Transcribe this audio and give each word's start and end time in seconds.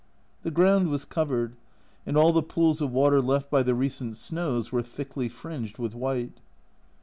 The 0.41 0.49
ground 0.49 0.87
was 0.89 1.05
covered, 1.05 1.55
and 2.07 2.17
all 2.17 2.33
the 2.33 2.41
pools 2.41 2.81
of 2.81 2.91
water 2.91 3.21
left 3.21 3.51
by 3.51 3.61
the 3.61 3.75
recent 3.75 4.17
snows 4.17 4.71
were 4.71 4.81
thickly 4.81 5.29
fringed 5.29 5.77
with 5.77 5.93
white. 5.93 6.39